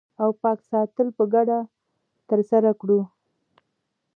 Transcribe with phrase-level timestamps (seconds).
[0.23, 1.59] او پاک ساتل په ګډه
[2.29, 2.99] ترسره کړو